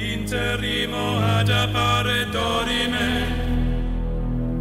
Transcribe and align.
interimo 0.00 1.18
ad 1.18 1.48
appare 1.50 2.24
dorime, 2.26 3.26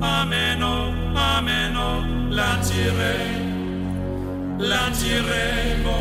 ameno, 0.00 1.14
ameno, 1.14 2.28
lancire, 2.30 3.16
lanciremo, 4.58 5.96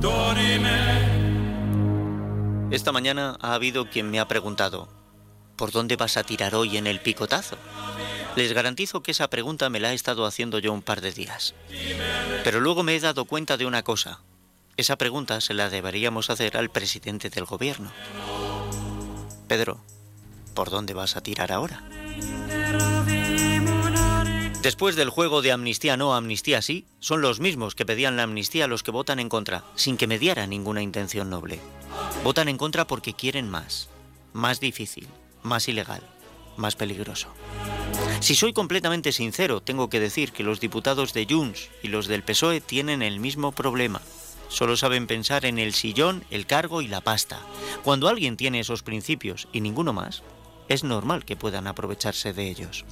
dorime. 0.00 1.12
Esta 2.70 2.90
mañana 2.90 3.36
ha 3.40 3.54
habido 3.54 3.88
quien 3.88 4.10
me 4.10 4.18
ha 4.18 4.26
preguntado, 4.26 4.88
¿por 5.56 5.70
dónde 5.70 5.96
vas 5.96 6.16
a 6.16 6.24
tirar 6.24 6.54
hoy 6.54 6.76
en 6.76 6.86
el 6.86 7.00
picotazo? 7.00 7.56
Les 8.34 8.52
garantizo 8.52 9.02
que 9.02 9.10
esa 9.12 9.28
pregunta 9.28 9.68
me 9.68 9.78
la 9.78 9.92
he 9.92 9.94
estado 9.94 10.26
haciendo 10.26 10.58
yo 10.58 10.72
un 10.72 10.82
par 10.82 11.00
de 11.00 11.12
días. 11.12 11.54
Pero 12.42 12.60
luego 12.60 12.82
me 12.82 12.96
he 12.96 13.00
dado 13.00 13.26
cuenta 13.26 13.56
de 13.56 13.66
una 13.66 13.82
cosa. 13.82 14.20
Esa 14.76 14.96
pregunta 14.96 15.40
se 15.40 15.54
la 15.54 15.68
deberíamos 15.68 16.30
hacer 16.30 16.56
al 16.56 16.70
presidente 16.70 17.28
del 17.28 17.44
gobierno. 17.44 17.92
Pedro, 19.46 19.80
¿por 20.54 20.70
dónde 20.70 20.94
vas 20.94 21.16
a 21.16 21.22
tirar 21.22 21.52
ahora? 21.52 21.82
Después 24.62 24.94
del 24.96 25.10
juego 25.10 25.42
de 25.42 25.52
amnistía 25.52 25.96
no, 25.96 26.14
amnistía 26.14 26.62
sí, 26.62 26.86
son 27.00 27.20
los 27.20 27.40
mismos 27.40 27.74
que 27.74 27.84
pedían 27.84 28.16
la 28.16 28.22
amnistía 28.22 28.68
los 28.68 28.82
que 28.82 28.92
votan 28.92 29.18
en 29.18 29.28
contra, 29.28 29.64
sin 29.74 29.96
que 29.96 30.06
mediara 30.06 30.46
ninguna 30.46 30.82
intención 30.82 31.28
noble. 31.28 31.60
Votan 32.22 32.48
en 32.48 32.56
contra 32.56 32.86
porque 32.86 33.12
quieren 33.12 33.50
más, 33.50 33.88
más 34.32 34.60
difícil, 34.60 35.08
más 35.42 35.68
ilegal, 35.68 36.02
más 36.56 36.76
peligroso. 36.76 37.28
Si 38.20 38.36
soy 38.36 38.52
completamente 38.52 39.10
sincero, 39.10 39.60
tengo 39.60 39.90
que 39.90 39.98
decir 39.98 40.32
que 40.32 40.44
los 40.44 40.60
diputados 40.60 41.12
de 41.12 41.26
Junts 41.28 41.68
y 41.82 41.88
los 41.88 42.06
del 42.06 42.22
PSOE 42.22 42.60
tienen 42.60 43.02
el 43.02 43.18
mismo 43.18 43.50
problema. 43.50 44.00
Solo 44.52 44.76
saben 44.76 45.06
pensar 45.06 45.46
en 45.46 45.58
el 45.58 45.72
sillón, 45.72 46.24
el 46.30 46.44
cargo 46.44 46.82
y 46.82 46.86
la 46.86 47.00
pasta. 47.00 47.40
Cuando 47.82 48.06
alguien 48.06 48.36
tiene 48.36 48.60
esos 48.60 48.82
principios 48.82 49.48
y 49.50 49.62
ninguno 49.62 49.94
más, 49.94 50.22
es 50.68 50.84
normal 50.84 51.24
que 51.24 51.36
puedan 51.36 51.66
aprovecharse 51.66 52.34
de 52.34 52.50
ellos. 52.50 52.84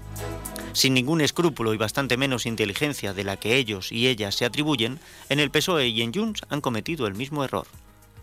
Sin 0.72 0.94
ningún 0.94 1.20
escrúpulo 1.20 1.74
y 1.74 1.76
bastante 1.76 2.16
menos 2.16 2.46
inteligencia 2.46 3.12
de 3.12 3.24
la 3.24 3.36
que 3.36 3.56
ellos 3.56 3.92
y 3.92 4.08
ellas 4.08 4.36
se 4.36 4.46
atribuyen, 4.46 5.00
en 5.28 5.38
el 5.38 5.50
PSOE 5.50 5.88
y 5.88 6.00
en 6.00 6.14
Junts 6.14 6.40
han 6.48 6.62
cometido 6.62 7.06
el 7.06 7.14
mismo 7.14 7.44
error. 7.44 7.66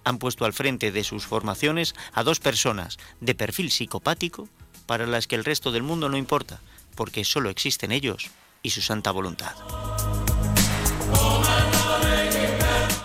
Han 0.03 0.17
puesto 0.17 0.43
al 0.43 0.53
frente 0.53 0.91
de 0.91 1.03
sus 1.03 1.27
formaciones 1.27 1.93
a 2.13 2.23
dos 2.23 2.39
personas 2.39 2.97
de 3.21 3.35
perfil 3.35 3.69
psicopático 3.69 4.49
para 4.87 5.05
las 5.05 5.27
que 5.27 5.35
el 5.35 5.45
resto 5.45 5.71
del 5.71 5.83
mundo 5.83 6.09
no 6.09 6.17
importa, 6.17 6.59
porque 6.95 7.23
solo 7.23 7.51
existen 7.51 7.91
ellos 7.91 8.31
y 8.63 8.71
su 8.71 8.81
santa 8.81 9.11
voluntad. 9.11 9.53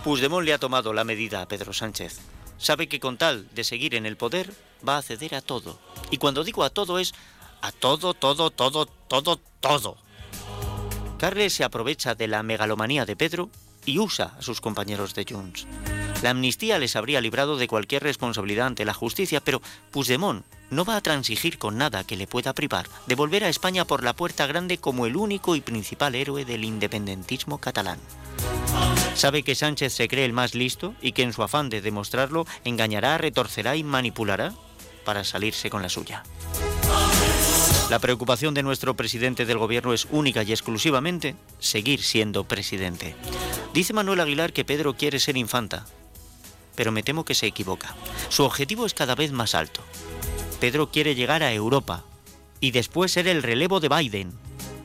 Puigdemont 0.05 0.45
le 0.45 0.53
ha 0.53 0.59
tomado 0.59 0.93
la 0.93 1.05
medida 1.05 1.43
a 1.43 1.47
Pedro 1.47 1.73
Sánchez. 1.73 2.19
Sabe 2.59 2.89
que 2.89 2.99
con 2.99 3.19
tal 3.19 3.49
de 3.55 3.63
seguir 3.63 3.95
en 3.95 4.05
el 4.05 4.17
poder 4.17 4.53
va 4.87 4.97
a 4.97 5.03
ceder 5.03 5.37
a 5.37 5.41
todo. 5.41 5.79
Y 6.11 6.19
cuando 6.19 6.43
digo 6.43 6.65
a 6.65 6.71
todo 6.71 6.99
es 6.99 7.15
a 7.61 7.71
todo, 7.71 8.13
todo, 8.13 8.51
todo, 8.51 8.87
todo, 8.87 9.41
todo. 9.61 9.97
Carles 11.19 11.53
se 11.53 11.63
aprovecha 11.63 12.17
de 12.17 12.27
la 12.27 12.43
megalomanía 12.43 13.07
de 13.07 13.15
Pedro 13.15 13.49
y 13.87 14.01
usa 14.01 14.35
a 14.37 14.43
sus 14.43 14.61
compañeros 14.61 15.15
de 15.15 15.25
Junts. 15.25 15.69
La 16.21 16.31
amnistía 16.31 16.81
les 16.81 16.97
habría 16.97 17.21
librado 17.21 17.57
de 17.57 17.69
cualquier 17.69 18.03
responsabilidad 18.03 18.67
ante 18.67 18.85
la 18.85 18.95
justicia, 18.95 19.41
pero 19.41 19.63
Puigdemont 19.93 20.45
no 20.71 20.85
va 20.85 20.97
a 20.97 21.01
transigir 21.01 21.59
con 21.59 21.79
nada 21.79 22.05
que 22.05 22.17
le 22.17 22.27
pueda 22.27 22.55
privar 22.55 22.89
de 23.07 23.15
volver 23.15 23.45
a 23.45 23.49
España 23.49 23.85
por 23.85 24.03
la 24.03 24.15
puerta 24.15 24.47
grande 24.49 24.79
como 24.79 25.07
el 25.07 25.17
único 25.17 25.55
y 25.55 25.61
principal 25.61 26.17
héroe 26.17 26.45
del 26.45 26.65
independentismo 26.65 27.59
catalán. 27.59 28.01
Sabe 29.15 29.43
que 29.43 29.55
Sánchez 29.55 29.93
se 29.93 30.09
cree 30.09 30.25
el 30.25 30.33
más 30.33 30.55
listo 30.55 30.95
y 31.01 31.13
que 31.13 31.23
en 31.23 31.33
su 31.33 31.43
afán 31.43 31.69
de 31.69 31.81
demostrarlo 31.81 32.47
engañará, 32.65 33.19
retorcerá 33.19 33.77
y 33.77 33.85
manipulará 33.85 34.55
para 35.05 35.25
salirse 35.25 35.71
con 35.71 35.83
la 35.83 35.89
suya. 35.89 36.23
La 37.91 37.99
preocupación 37.99 38.55
de 38.55 38.63
nuestro 38.63 38.97
presidente 38.97 39.45
del 39.45 39.59
gobierno 39.59 39.93
es 39.93 40.09
única 40.11 40.43
y 40.43 40.53
exclusivamente 40.53 41.37
seguir 41.59 42.03
siendo 42.03 42.45
presidente. 42.45 43.15
Dice 43.75 43.93
Manuel 43.93 44.21
Aguilar 44.21 44.53
que 44.53 44.65
Pedro 44.65 44.95
quiere 44.95 45.21
ser 45.21 45.37
infanta, 45.37 45.85
pero 46.75 46.91
me 46.91 47.03
temo 47.03 47.25
que 47.25 47.35
se 47.35 47.47
equivoca. 47.47 47.95
Su 48.29 48.45
objetivo 48.45 48.87
es 48.87 48.95
cada 48.95 49.15
vez 49.15 49.33
más 49.33 49.55
alto. 49.55 49.83
Pedro 50.59 50.91
quiere 50.91 51.15
llegar 51.15 51.43
a 51.43 51.53
Europa 51.53 52.05
y 52.61 52.71
después 52.71 53.13
ser 53.13 53.29
el 53.29 53.43
relevo 53.43 53.81
de 53.81 53.89
Biden 53.89 54.33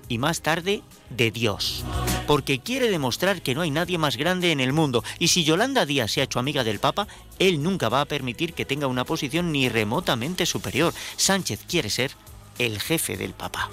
y 0.10 0.18
más 0.18 0.42
tarde 0.42 0.82
de 1.10 1.32
Dios. 1.32 1.86
Porque 2.28 2.60
quiere 2.60 2.92
demostrar 2.92 3.42
que 3.42 3.56
no 3.56 3.62
hay 3.62 3.72
nadie 3.72 3.98
más 3.98 4.18
grande 4.18 4.52
en 4.52 4.60
el 4.60 4.74
mundo 4.74 5.04
y 5.18 5.30
si 5.30 5.44
Yolanda 5.44 5.86
Díaz 5.86 6.12
se 6.12 6.22
ha 6.22 6.26
hecho 6.26 6.40
amiga 6.40 6.64
del 6.64 6.80
Papa, 6.80 7.08
él 7.40 7.64
nunca 7.64 7.90
va 7.90 8.02
a 8.02 8.06
permitir 8.06 8.54
que 8.54 8.66
tenga 8.66 8.86
una 8.86 9.06
posición 9.06 9.52
ni 9.52 9.70
remotamente 9.70 10.46
superior. 10.46 10.94
Sánchez 11.16 11.62
quiere 11.68 11.90
ser 11.90 12.12
el 12.60 12.80
jefe 12.80 13.18
del 13.18 13.34
Papa. 13.34 13.70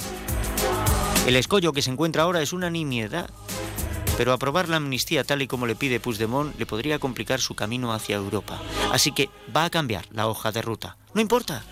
El 1.27 1.37
escollo 1.37 1.73
que 1.73 1.83
se 1.83 1.91
encuentra 1.91 2.23
ahora 2.23 2.41
es 2.41 2.53
una 2.53 2.71
nimiedad 2.71 3.29
pero 4.17 4.33
aprobar 4.33 4.69
la 4.69 4.77
amnistía 4.77 5.25
tal 5.25 5.43
y 5.43 5.47
como 5.47 5.67
le 5.67 5.75
pide 5.75 6.01
Puigdemont 6.01 6.57
le 6.59 6.67
podría 6.67 6.99
complicar 6.99 7.41
su 7.41 7.55
camino 7.55 7.93
hacia 7.93 8.17
Europa. 8.17 8.61
Así 8.93 9.13
que 9.13 9.29
va 9.55 9.65
a 9.65 9.71
cambiar 9.71 10.07
la 10.13 10.29
hoja 10.29 10.53
de 10.53 10.63
ruta. 10.63 10.97
No 11.15 11.21
importa. 11.21 11.65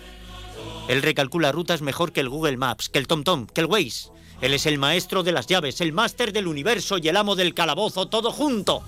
Él 0.87 1.01
recalcula 1.01 1.51
rutas 1.51 1.81
mejor 1.81 2.11
que 2.11 2.19
el 2.19 2.29
Google 2.29 2.57
Maps, 2.57 2.89
que 2.89 2.99
el 2.99 3.07
TomTom, 3.07 3.47
que 3.47 3.61
el 3.61 3.67
Waze. 3.67 4.09
Él 4.43 4.53
es 4.53 4.65
el 4.65 4.77
maestro 4.77 5.23
de 5.23 5.31
las 5.31 5.47
llaves, 5.47 5.79
el 5.79 5.93
máster 5.93 6.33
del 6.33 6.47
universo 6.47 6.97
y 6.97 7.07
el 7.07 7.15
amo 7.15 7.33
del 7.37 7.53
calabozo, 7.53 8.09
todo 8.09 8.29
junto. 8.29 8.83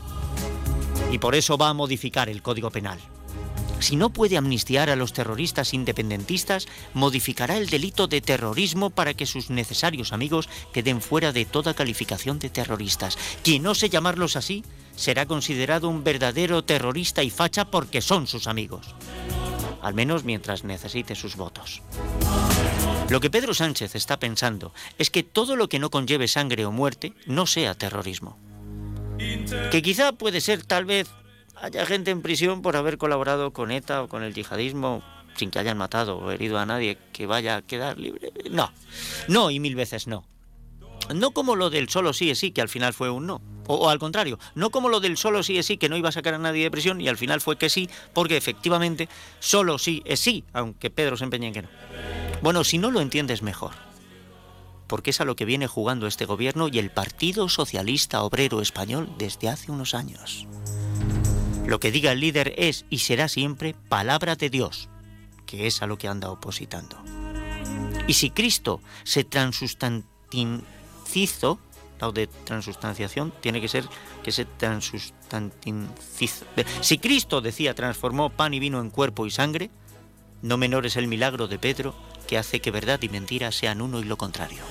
Y 1.13 1.17
por 1.17 1.33
eso 1.33 1.57
va 1.57 1.69
a 1.69 1.73
modificar 1.73 2.27
el 2.27 2.41
Código 2.41 2.69
Penal. 2.71 2.99
Si 3.79 3.95
no 3.95 4.09
puede 4.09 4.35
amnistiar 4.35 4.89
a 4.89 4.97
los 4.97 5.13
terroristas 5.13 5.73
independentistas, 5.73 6.67
modificará 6.93 7.55
el 7.55 7.69
delito 7.69 8.07
de 8.07 8.19
terrorismo 8.19 8.89
para 8.89 9.13
que 9.13 9.25
sus 9.25 9.49
necesarios 9.49 10.11
amigos 10.11 10.49
queden 10.73 10.99
fuera 10.99 11.31
de 11.31 11.45
toda 11.45 11.73
calificación 11.73 12.37
de 12.37 12.49
terroristas. 12.49 13.17
Quien 13.41 13.63
no 13.63 13.75
sé 13.75 13.87
llamarlos 13.87 14.35
así 14.35 14.65
será 14.97 15.25
considerado 15.25 15.87
un 15.87 16.03
verdadero 16.03 16.65
terrorista 16.65 17.23
y 17.23 17.29
facha 17.29 17.71
porque 17.71 18.01
son 18.01 18.27
sus 18.27 18.47
amigos. 18.47 18.93
Al 19.81 19.93
menos 19.93 20.25
mientras 20.25 20.65
necesite 20.65 21.15
sus 21.15 21.37
votos. 21.37 21.81
Lo 23.09 23.21
que 23.21 23.29
Pedro 23.29 23.53
Sánchez 23.53 23.93
está 23.93 24.17
pensando 24.19 24.73
es 24.97 25.11
que 25.11 25.21
todo 25.21 25.55
lo 25.55 25.69
que 25.69 25.77
no 25.77 25.91
conlleve 25.91 26.27
sangre 26.27 26.65
o 26.65 26.71
muerte 26.71 27.13
no 27.27 27.45
sea 27.45 27.75
terrorismo. 27.75 28.37
Que 29.71 29.81
quizá 29.83 30.11
puede 30.13 30.41
ser 30.41 30.65
tal 30.65 30.85
vez 30.85 31.07
haya 31.55 31.85
gente 31.85 32.09
en 32.09 32.23
prisión 32.23 32.63
por 32.63 32.75
haber 32.75 32.97
colaborado 32.97 33.53
con 33.53 33.71
ETA 33.71 34.01
o 34.01 34.07
con 34.07 34.23
el 34.23 34.33
yihadismo 34.33 35.03
sin 35.35 35.51
que 35.51 35.59
hayan 35.59 35.77
matado 35.77 36.17
o 36.17 36.31
herido 36.31 36.57
a 36.57 36.65
nadie 36.65 36.97
que 37.13 37.27
vaya 37.27 37.57
a 37.57 37.61
quedar 37.61 37.99
libre. 37.99 38.31
No, 38.49 38.71
no 39.27 39.51
y 39.51 39.59
mil 39.59 39.75
veces 39.75 40.07
no. 40.07 40.25
No 41.13 41.31
como 41.31 41.55
lo 41.55 41.69
del 41.69 41.89
solo 41.89 42.11
sí 42.11 42.31
es 42.31 42.39
sí, 42.39 42.51
que 42.51 42.61
al 42.61 42.69
final 42.69 42.93
fue 42.93 43.11
un 43.11 43.27
no. 43.27 43.41
O, 43.67 43.89
al 43.89 43.99
contrario, 43.99 44.39
no 44.55 44.71
como 44.71 44.89
lo 44.89 44.99
del 44.99 45.17
solo 45.17 45.43
sí 45.43 45.57
es 45.59 45.67
sí, 45.67 45.77
que 45.77 45.89
no 45.89 45.97
iba 45.97 46.09
a 46.09 46.11
sacar 46.11 46.33
a 46.33 46.39
nadie 46.39 46.63
de 46.63 46.71
prisión 46.71 47.01
y 47.01 47.07
al 47.07 47.17
final 47.17 47.41
fue 47.41 47.57
que 47.57 47.69
sí, 47.69 47.87
porque 48.13 48.37
efectivamente 48.37 49.09
solo 49.39 49.77
sí 49.77 50.01
es 50.05 50.19
sí, 50.19 50.43
aunque 50.53 50.89
Pedro 50.89 51.17
se 51.17 51.25
empeñe 51.25 51.47
en 51.47 51.53
que 51.53 51.61
no. 51.61 51.69
Bueno, 52.45 52.63
si 52.63 52.77
no 52.77 52.91
lo 52.91 53.01
entiendes 53.01 53.41
mejor, 53.41 53.71
porque 54.85 55.09
es 55.09 55.19
a 55.19 55.25
lo 55.25 55.35
que 55.35 55.45
viene 55.45 55.65
jugando 55.65 56.05
este 56.05 56.25
gobierno 56.25 56.67
y 56.67 56.77
el 56.77 56.91
Partido 56.91 57.49
Socialista 57.49 58.21
Obrero 58.21 58.61
Español 58.61 59.09
desde 59.17 59.49
hace 59.49 59.71
unos 59.71 59.95
años. 59.95 60.45
Lo 61.65 61.79
que 61.79 61.89
diga 61.89 62.11
el 62.11 62.19
líder 62.19 62.53
es 62.55 62.85
y 62.91 62.99
será 62.99 63.29
siempre 63.29 63.73
palabra 63.89 64.35
de 64.35 64.51
Dios, 64.51 64.89
que 65.47 65.65
es 65.65 65.81
a 65.81 65.87
lo 65.87 65.97
que 65.97 66.07
anda 66.07 66.29
opositando. 66.29 67.03
Y 68.05 68.13
si 68.13 68.29
Cristo 68.29 68.79
se 69.03 69.23
transustancizo, 69.23 71.59
la 71.99 72.11
de 72.11 72.27
transustanciación 72.27 73.33
tiene 73.41 73.59
que 73.59 73.69
ser 73.69 73.85
que 74.21 74.31
se. 74.31 74.45
Si 76.81 76.97
Cristo 76.99 77.41
decía 77.41 77.73
transformó 77.73 78.29
pan 78.29 78.53
y 78.53 78.59
vino 78.59 78.81
en 78.81 78.91
cuerpo 78.91 79.25
y 79.25 79.31
sangre, 79.31 79.71
no 80.43 80.57
menor 80.57 80.85
es 80.85 80.95
el 80.95 81.07
milagro 81.07 81.47
de 81.47 81.57
Pedro 81.57 81.95
que 82.25 82.37
hace 82.37 82.59
que 82.59 82.71
verdad 82.71 83.01
y 83.01 83.09
mentira 83.09 83.51
sean 83.51 83.81
uno 83.81 83.99
y 83.99 84.03
lo 84.03 84.17
contrario. 84.17 84.63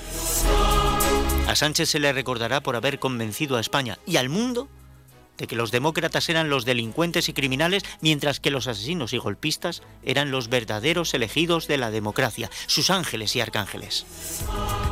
A 1.47 1.55
Sánchez 1.55 1.89
se 1.89 1.99
le 1.99 2.11
recordará 2.11 2.61
por 2.61 2.75
haber 2.75 2.99
convencido 2.99 3.57
a 3.57 3.61
España 3.61 3.99
y 4.05 4.17
al 4.17 4.29
mundo 4.29 4.67
de 5.37 5.47
que 5.47 5.55
los 5.55 5.71
demócratas 5.71 6.29
eran 6.29 6.49
los 6.49 6.65
delincuentes 6.65 7.29
y 7.29 7.33
criminales, 7.33 7.83
mientras 8.01 8.39
que 8.39 8.51
los 8.51 8.67
asesinos 8.67 9.13
y 9.13 9.17
golpistas 9.17 9.81
eran 10.03 10.31
los 10.31 10.49
verdaderos 10.49 11.13
elegidos 11.13 11.67
de 11.67 11.77
la 11.77 11.91
democracia, 11.91 12.49
sus 12.67 12.89
ángeles 12.89 13.35
y 13.35 13.41
arcángeles. 13.41 14.05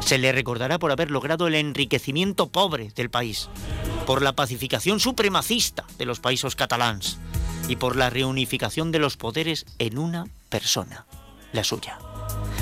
Se 0.01 0.17
le 0.17 0.31
recordará 0.31 0.79
por 0.79 0.91
haber 0.91 1.11
logrado 1.11 1.47
el 1.47 1.55
enriquecimiento 1.55 2.49
pobre 2.49 2.91
del 2.95 3.09
país, 3.09 3.49
por 4.05 4.21
la 4.21 4.33
pacificación 4.33 4.99
supremacista 4.99 5.85
de 5.97 6.05
los 6.05 6.19
países 6.19 6.55
catalans 6.55 7.17
y 7.67 7.77
por 7.77 7.95
la 7.95 8.09
reunificación 8.09 8.91
de 8.91 8.99
los 8.99 9.17
poderes 9.17 9.65
en 9.79 9.97
una 9.97 10.25
persona, 10.49 11.05
la 11.53 11.63
suya. 11.63 11.99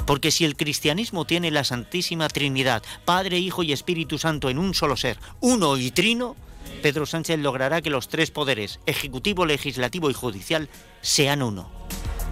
Porque 0.06 0.32
si 0.32 0.46
el 0.46 0.56
cristianismo 0.56 1.26
tiene 1.26 1.52
la 1.52 1.64
Santísima 1.64 2.28
Trinidad, 2.28 2.84
Padre, 3.06 3.40
Hijo 3.40 3.64
y 3.64 3.72
Espíritu 3.72 4.18
Santo 4.18 4.50
en 4.50 4.58
un 4.58 4.74
solo 4.74 4.98
ser, 4.98 5.18
uno 5.40 5.78
y 5.78 5.92
trino, 5.92 6.36
Pedro 6.82 7.06
Sánchez 7.06 7.40
logrará 7.40 7.82
que 7.82 7.90
los 7.90 8.08
tres 8.08 8.32
poderes, 8.32 8.80
ejecutivo, 8.86 9.46
legislativo 9.46 10.10
y 10.10 10.14
judicial, 10.14 10.70
sean 11.02 11.42
uno. 11.42 11.70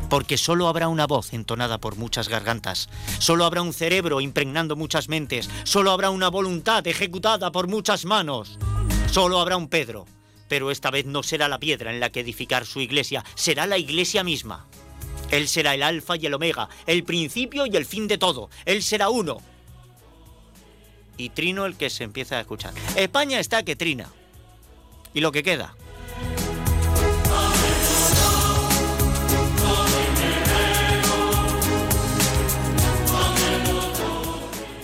porque 0.09 0.37
solo 0.37 0.67
habrá 0.67 0.87
una 0.87 1.05
voz 1.05 1.33
entonada 1.33 1.77
por 1.77 1.95
muchas 1.95 2.29
gargantas, 2.29 2.89
solo 3.19 3.45
habrá 3.45 3.61
un 3.61 3.73
cerebro 3.73 4.21
impregnando 4.21 4.75
muchas 4.75 5.07
mentes, 5.07 5.49
solo 5.63 5.91
habrá 5.91 6.09
una 6.09 6.29
voluntad 6.29 6.85
ejecutada 6.87 7.51
por 7.51 7.67
muchas 7.67 8.05
manos, 8.05 8.57
solo 9.11 9.39
habrá 9.39 9.55
un 9.55 9.67
Pedro, 9.67 10.07
pero 10.47 10.71
esta 10.71 10.89
vez 10.89 11.05
no 11.05 11.21
será 11.21 11.47
la 11.47 11.59
piedra 11.59 11.91
en 11.91 11.99
la 11.99 12.09
que 12.09 12.21
edificar 12.21 12.65
su 12.65 12.81
iglesia, 12.81 13.23
será 13.35 13.67
la 13.67 13.77
iglesia 13.77 14.23
misma. 14.23 14.67
Él 15.31 15.47
será 15.47 15.75
el 15.75 15.83
alfa 15.83 16.15
y 16.15 16.25
el 16.25 16.33
omega, 16.33 16.69
el 16.85 17.03
principio 17.03 17.65
y 17.65 17.75
el 17.75 17.85
fin 17.85 18.07
de 18.07 18.17
todo, 18.17 18.49
Él 18.65 18.83
será 18.83 19.09
uno. 19.09 19.37
Y 21.17 21.29
trino 21.29 21.65
el 21.65 21.75
que 21.75 21.89
se 21.89 22.03
empieza 22.03 22.37
a 22.37 22.41
escuchar. 22.41 22.73
España 22.95 23.39
está 23.39 23.63
que 23.63 23.75
trina. 23.75 24.09
Y 25.13 25.19
lo 25.19 25.31
que 25.31 25.43
queda. 25.43 25.75